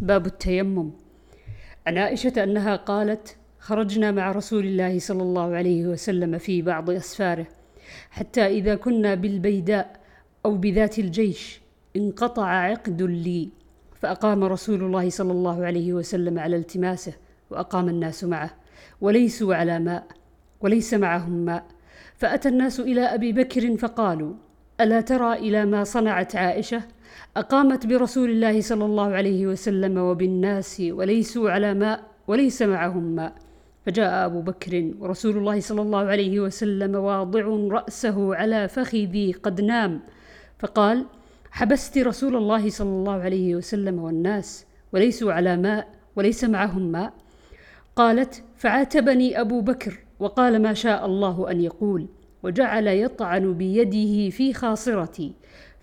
باب 0.00 0.26
التيمم. 0.26 0.90
عن 1.86 1.98
عائشة 1.98 2.44
أنها 2.44 2.76
قالت: 2.76 3.36
خرجنا 3.58 4.10
مع 4.10 4.32
رسول 4.32 4.66
الله 4.66 4.98
صلى 4.98 5.22
الله 5.22 5.56
عليه 5.56 5.86
وسلم 5.86 6.38
في 6.38 6.62
بعض 6.62 6.90
أسفاره 6.90 7.46
حتى 8.10 8.46
إذا 8.46 8.74
كنا 8.74 9.14
بالبيداء 9.14 10.00
أو 10.44 10.54
بذات 10.56 10.98
الجيش 10.98 11.60
انقطع 11.96 12.46
عقد 12.46 13.02
لي. 13.02 13.48
فأقام 14.00 14.44
رسول 14.44 14.82
الله 14.82 15.10
صلى 15.10 15.32
الله 15.32 15.66
عليه 15.66 15.92
وسلم 15.92 16.38
على 16.38 16.56
التماسه 16.56 17.12
وأقام 17.50 17.88
الناس 17.88 18.24
معه 18.24 18.50
وليسوا 19.00 19.54
على 19.54 19.78
ماء 19.78 20.06
وليس 20.60 20.94
معهم 20.94 21.32
ماء. 21.32 21.64
فأتى 22.16 22.48
الناس 22.48 22.80
إلى 22.80 23.00
أبي 23.00 23.32
بكر 23.32 23.76
فقالوا 23.76 24.34
ألا 24.80 25.00
ترى 25.00 25.32
إلى 25.32 25.66
ما 25.66 25.84
صنعت 25.84 26.36
عائشة؟ 26.36 26.82
أقامت 27.36 27.86
برسول 27.86 28.30
الله 28.30 28.60
صلى 28.60 28.84
الله 28.84 29.08
عليه 29.14 29.46
وسلم 29.46 29.98
وبالناس 29.98 30.82
وليسوا 30.90 31.50
على 31.50 31.74
ماء 31.74 32.02
وليس 32.26 32.62
معهم 32.62 33.02
ماء 33.02 33.32
فجاء 33.86 34.26
أبو 34.26 34.40
بكر 34.40 34.92
ورسول 34.98 35.36
الله 35.36 35.60
صلى 35.60 35.82
الله 35.82 36.04
عليه 36.06 36.40
وسلم 36.40 36.94
واضع 36.94 37.44
رأسه 37.70 38.34
على 38.34 38.68
فخذي 38.68 39.32
قد 39.32 39.60
نام 39.60 40.00
فقال 40.58 41.06
حبست 41.50 41.98
رسول 41.98 42.36
الله 42.36 42.70
صلى 42.70 42.88
الله 42.88 43.22
عليه 43.22 43.56
وسلم 43.56 43.98
والناس 43.98 44.66
وليسوا 44.92 45.32
على 45.32 45.56
ماء 45.56 45.88
وليس 46.16 46.44
معهم 46.44 46.82
ماء 46.82 47.12
قالت 47.96 48.42
فعاتبني 48.56 49.40
أبو 49.40 49.60
بكر 49.60 49.98
وقال 50.20 50.62
ما 50.62 50.74
شاء 50.74 51.06
الله 51.06 51.50
أن 51.50 51.60
يقول 51.60 52.08
وجعل 52.42 52.86
يطعن 52.86 53.54
بيده 53.54 54.30
في 54.30 54.52
خاصرتي. 54.52 55.32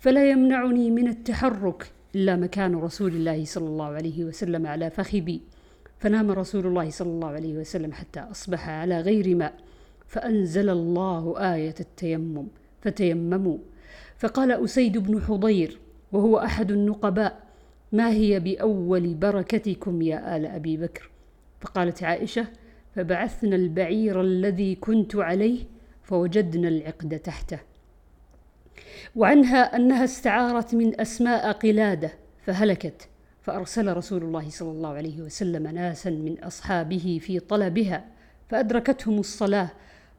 فلا 0.05 0.29
يمنعني 0.29 0.91
من 0.91 1.07
التحرك 1.07 1.91
إلا 2.15 2.35
مكان 2.35 2.75
رسول 2.75 3.15
الله 3.15 3.45
صلى 3.45 3.67
الله 3.67 3.85
عليه 3.85 4.23
وسلم 4.23 4.67
على 4.67 4.89
فخذي 4.89 5.41
فنام 5.99 6.31
رسول 6.31 6.67
الله 6.67 6.89
صلى 6.89 7.09
الله 7.09 7.27
عليه 7.27 7.57
وسلم 7.57 7.91
حتى 7.91 8.19
أصبح 8.19 8.69
على 8.69 9.01
غير 9.01 9.35
ماء. 9.35 9.53
فأنزل 10.07 10.69
الله 10.69 11.53
آية 11.55 11.75
التيمم 11.79 12.47
فتيمموا. 12.81 13.57
فقال 14.17 14.51
أسيد 14.51 14.97
بن 14.97 15.21
حضير 15.21 15.79
وهو 16.11 16.37
أحد 16.37 16.71
النقباء 16.71 17.43
ما 17.91 18.09
هي 18.09 18.39
بأول 18.39 19.13
بركتكم 19.13 20.01
يا 20.01 20.37
آل 20.37 20.45
أبي 20.45 20.77
بكر؟ 20.77 21.09
فقالت 21.61 22.03
عائشة 22.03 22.47
فبعثنا 22.95 23.55
البعير 23.55 24.21
الذي 24.21 24.75
كنت 24.75 25.15
عليه 25.15 25.59
فوجدنا 26.03 26.67
العقد 26.67 27.19
تحته. 27.19 27.59
وعنها 29.15 29.75
أنها 29.75 30.03
استعارت 30.03 30.75
من 30.75 31.01
أسماء 31.01 31.51
قلادة 31.51 32.13
فهلكت 32.45 33.07
فأرسل 33.41 33.97
رسول 33.97 34.23
الله 34.23 34.49
صلى 34.49 34.71
الله 34.71 34.89
عليه 34.89 35.21
وسلم 35.21 35.67
ناسا 35.67 36.09
من 36.09 36.43
أصحابه 36.43 37.19
في 37.21 37.39
طلبها 37.39 38.05
فأدركتهم 38.49 39.19
الصلاة 39.19 39.71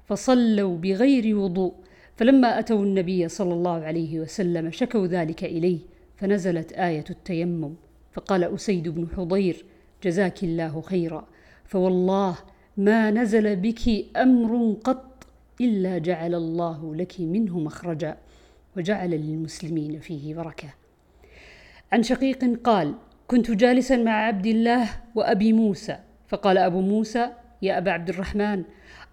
فصلوا 0.07 0.77
بغير 0.77 1.37
وضوء 1.37 1.75
فلما 2.17 2.59
أتوا 2.59 2.83
النبي 2.83 3.29
صلى 3.29 3.55
الله 3.55 3.85
عليه 3.85 4.21
وسلم 4.21 4.71
شكوا 4.71 5.07
ذلك 5.07 5.45
إليه 5.45 5.79
فنزلت 6.17 6.73
آية 6.73 7.05
التيمم 7.11 7.75
فقال 8.13 8.45
أسيد 8.45 8.89
بن 8.89 9.09
حضير 9.17 9.65
جزاك 10.03 10.45
الله 10.45 10.81
خيرا 10.81 11.27
فوالله 11.65 12.37
ما 12.77 13.11
نزل 13.11 13.57
بك 13.57 14.17
أمر 14.17 14.77
قط 14.85 15.27
إلا 15.61 15.99
جعل 15.99 16.35
الله 16.35 16.95
لك 16.95 17.21
منه 17.21 17.59
مخرجا. 17.59 18.17
وجعل 18.77 19.11
للمسلمين 19.11 20.01
فيه 20.01 20.35
بركة. 20.35 20.75
عن 21.93 22.03
شقيق 22.03 22.61
قال 22.65 22.95
كنت 23.27 23.51
جالسا 23.51 23.97
مع 23.97 24.13
عبد 24.13 24.47
الله 24.47 24.89
وأبي 25.15 25.53
موسى. 25.53 25.99
فقال 26.29 26.59
أبو 26.59 26.81
موسى 26.81 27.29
يا 27.63 27.79
أبا 27.79 27.91
عبد 27.91 28.09
الرحمن 28.09 28.65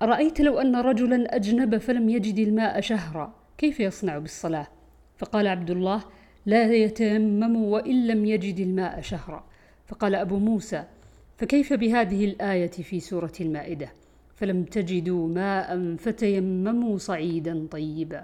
أرأيت 0.02 0.42
لو 0.42 0.60
أن 0.60 0.76
رجلا 0.76 1.36
أجنب 1.36 1.78
فلم 1.78 2.10
يجد 2.10 2.40
الماء 2.40 2.82
شهرا 2.82 3.36
كيف 3.58 3.80
يصنع 3.80 4.18
بالصلاة 4.18 4.68
فقال 5.18 5.48
عبد 5.48 5.72
الله 5.72 6.04
لا 6.46 6.74
يتيمم 6.74 7.56
وإن 7.56 8.08
لم 8.08 8.26
يجد 8.26 8.60
الماء 8.60 9.02
شهرا. 9.02 9.46
فقال 9.88 10.16
أبو 10.16 10.38
موسى 10.38 10.84
فكيف 11.38 11.74
بهذه 11.74 12.26
الآية 12.26 12.72
في 12.72 13.00
سورة 13.00 13.34
المائدة؟ 13.42 13.92
فلم 14.36 14.64
تجدوا 14.64 15.28
ماء 15.28 15.96
فتيمموا 15.96 16.98
صعيدا 16.98 17.68
طيبا. 17.72 18.22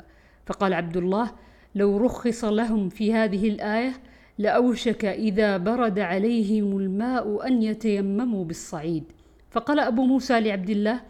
فقال 0.50 0.74
عبد 0.74 0.98
الله 0.98 1.32
لو 1.76 1.98
رخص 1.98 2.44
لهم 2.44 2.90
في 2.90 3.14
هذه 3.14 3.50
الآية 3.50 3.94
لأوشك 4.38 5.06
إذا 5.06 5.58
برد 5.58 6.00
عليهم 6.00 6.78
الماء 6.78 7.48
أن 7.48 7.62
يتيمموا 7.64 8.46
بالصعيد. 8.46 9.04
فقال 9.52 9.80
أبو 9.80 10.06
موسى 10.06 10.40
لعبد 10.40 10.70
الله 10.70 11.02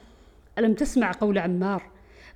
ألم 0.58 0.74
تسمع 0.74 1.12
قول 1.12 1.38
عمار 1.38 1.84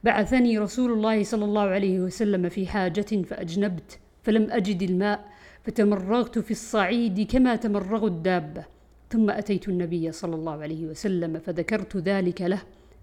بعثني 0.04 0.60
رسول 0.60 0.92
الله 0.92 1.24
صلى 1.24 1.46
الله 1.46 1.62
عليه 1.62 2.00
وسلم 2.00 2.50
في 2.50 2.68
حاجة 2.68 3.22
فأجنبت 3.30 4.00
فلم 4.24 4.52
أجد 4.52 4.82
الماء 4.82 5.26
فتمرغت 5.64 6.40
في 6.40 6.52
الصعيد 6.52 7.32
كما 7.32 7.56
تمرغ 7.56 8.08
الدابة. 8.08 8.66
ثم 9.10 9.30
أتيت 9.30 9.70
النبي 9.70 10.12
صلى 10.12 10.36
الله 10.36 10.62
عليه 10.62 10.86
وسلم 10.86 11.40
فذكرت 11.40 11.98
ذلك 11.98 12.42
له 12.42 12.62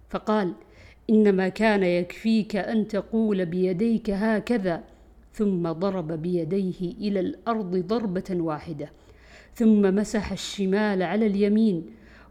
فقال 0.08 0.52
إنما 1.10 1.48
كان 1.48 1.82
يكفيك 1.82 2.56
أن 2.56 2.88
تقول 2.88 3.46
بيديك 3.46 4.10
هكذا 4.10 4.84
ثم 5.32 5.72
ضرب 5.72 6.12
بيديه 6.12 6.80
إلى 6.80 7.20
الأرض 7.20 7.76
ضربة 7.76 8.24
واحدة 8.30 8.90
ثم 9.54 9.94
مسح 9.94 10.32
الشمال 10.32 11.02
على 11.02 11.26
اليمين 11.26 11.86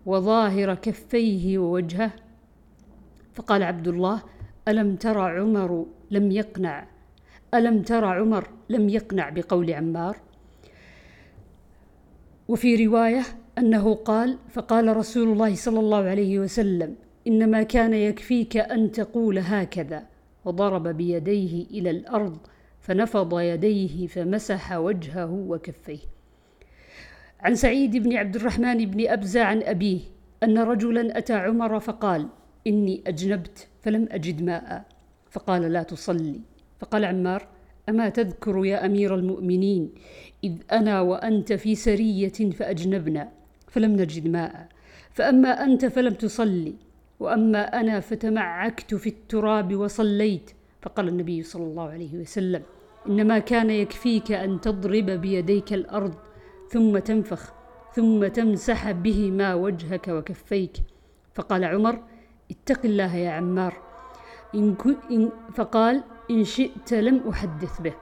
وظاهر 0.06 0.76
كفيه 0.76 1.58
ووجهه. 1.58 2.12
فقال 3.34 3.64
عبد 3.64 3.88
الله 3.88 4.22
ألم 4.68 4.96
ترى 4.96 5.40
عمر 5.40 5.86
لم 6.12 6.32
يقنع؟ 6.32 6.88
ألم 7.54 7.82
ترى 7.82 8.08
عمر 8.08 8.48
لم 8.70 8.90
يقنع 8.90 9.30
بقول 9.30 9.74
عمار؟ 9.74 10.18
وفي 12.48 12.86
رواية 12.86 13.24
أنه 13.58 13.96
قال 13.96 14.38
فقال 14.50 14.98
رسول 14.98 15.28
الله 15.32 15.56
صلى 15.56 15.80
الله 15.80 16.04
عليه 16.04 16.40
وسلم 16.40 16.96
إنما 17.30 17.64
كان 17.64 17.94
يكفيك 17.94 18.58
أن 18.58 18.92
تقول 18.92 19.40
هكذا. 19.40 20.04
وضرب 20.46 20.88
بيديه 20.88 21.66
إلى 21.66 21.90
الأرض 21.90 22.38
فنفض 22.80 23.40
يديه 23.40 24.08
فمسح 24.08 24.74
وجهه 24.78 25.32
وكفيه. 25.32 26.00
عن 27.40 27.56
سعيد 27.56 27.98
بن 27.98 28.18
عبد 28.18 28.36
الرحمن 28.36 28.86
بن 28.86 29.08
أبزة 29.08 29.44
عن 29.44 29.64
أبيه 29.64 30.00
أن 30.44 30.58
رجلا 30.58 31.18
أتى 31.18 31.34
عمر 31.34 31.80
فقال 31.80 32.28
إني 32.68 33.04
أجنبت 33.08 33.68
فلم 33.82 34.08
أجد 34.12 34.44
ماء. 34.44 34.86
فقال 35.30 35.62
لا 35.62 35.84
تصلي. 35.84 36.40
فقال 36.80 37.06
عمار 37.06 37.48
أما 37.90 38.10
تذكر 38.10 38.66
يا 38.66 38.86
أمير 38.86 39.16
المؤمنين 39.16 39.90
إذ 40.44 40.54
أنا 40.72 41.02
وأنت 41.02 41.54
في 41.54 41.76
سرية 41.76 42.52
فأجنبنا 42.58 43.30
فلم 43.68 43.92
نجد 43.92 44.28
ماء. 44.28 44.68
فأما 45.12 45.64
أنت 45.64 45.86
فلم 45.86 46.14
تصلي. 46.14 46.89
وأما 47.20 47.80
أنا 47.80 48.00
فتمعكت 48.00 48.96
في 48.96 49.10
التراب 49.10 49.76
وصليت 49.76 50.52
فقال 50.82 51.08
النبي 51.08 51.44
صلى 51.44 51.64
الله 51.64 51.90
عليه 51.90 52.16
وسلم 52.18 52.64
إنما 53.08 53.40
كان 53.40 53.70
يكفيك 53.70 54.32
أن 54.32 54.62
تضرب 54.62 55.06
بيديك 55.06 55.74
الأرض 55.74 56.14
ثم 56.70 56.98
تنفخ 56.98 57.54
ثم 57.96 58.28
تمسح 58.28 58.92
بهما 58.92 59.54
وجهك 59.54 60.08
وكفيك. 60.08 60.78
فقال 61.34 61.66
عمر 61.66 62.04
اتق 62.52 62.86
الله 62.86 63.16
يا 63.16 63.32
عمار. 63.32 63.74
إن, 64.56 64.76
إن 65.12 65.32
فقال 65.54 66.04
إن 66.32 66.44
شئت 66.44 66.94
لم 66.94 67.30
أحدث 67.30 67.82
به. 67.82 67.94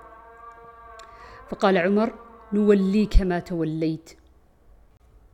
فقال 1.49 1.77
عمر 1.77 2.13
نوليك 2.53 3.21
ما 3.21 3.39
توليت. 3.39 4.17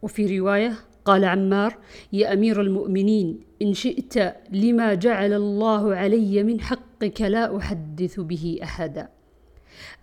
وفي 0.02 0.40
رواية 0.40 0.74
قال 1.06 1.26
عمار 1.26 1.78
يا 2.14 2.34
أمير 2.34 2.62
المؤمنين 2.62 3.40
إن 3.62 3.74
شئت 3.74 4.36
لما 4.52 4.94
جعل 4.94 5.34
الله 5.34 5.96
علي 5.96 6.44
من 6.44 6.62
حقك 6.62 7.22
لا 7.22 7.58
أحدث 7.58 8.20
به 8.20 8.60
أحدا. 8.64 9.10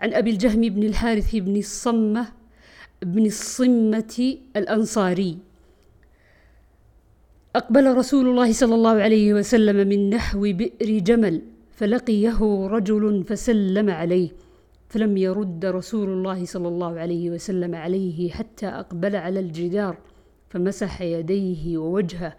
عن 0.01 0.15
أبي 0.15 0.31
الجهم 0.31 0.61
بن 0.61 0.83
الحارث 0.83 1.37
بن 1.37 1.57
الصمة 1.57 2.27
بن 3.03 3.27
الصمة 3.27 4.37
الأنصاري. 4.57 5.39
أقبل 7.57 7.97
رسول 7.97 8.29
الله 8.29 8.53
صلى 8.53 8.75
الله 8.75 8.97
عليه 9.03 9.35
وسلم 9.35 9.89
من 9.89 10.11
نحو 10.11 10.41
بئر 10.41 10.99
جمل 10.99 11.43
فلقيه 11.73 12.39
رجل 12.67 13.25
فسلم 13.25 13.91
عليه 13.91 14.31
فلم 14.89 15.17
يرد 15.17 15.65
رسول 15.65 16.09
الله 16.09 16.45
صلى 16.45 16.69
الله 16.69 16.99
عليه 17.01 17.31
وسلم 17.31 17.75
عليه 17.75 18.31
حتى 18.31 18.67
أقبل 18.67 19.17
على 19.17 19.41
الجدار. 19.41 19.97
فمسح 20.51 21.03
يديه 21.03 21.79
ووجهه 21.79 22.37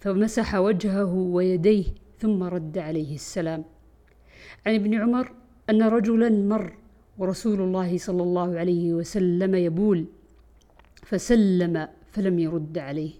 فمسح 0.00 0.54
وجهه 0.54 1.12
ويديه 1.14 1.84
ثم 2.18 2.42
رد 2.42 2.78
عليه 2.78 3.14
السلام. 3.14 3.64
عن 4.66 4.74
ابن 4.74 4.94
عمر 4.94 5.32
أن 5.70 5.82
رجلا 5.82 6.28
مر 6.28 6.72
ورسول 7.18 7.60
الله 7.60 7.98
صلى 7.98 8.22
الله 8.22 8.58
عليه 8.58 8.94
وسلم 8.94 9.54
يبول 9.54 10.06
فسلم 11.02 11.88
فلم 12.12 12.38
يرد 12.38 12.78
عليه. 12.78 13.12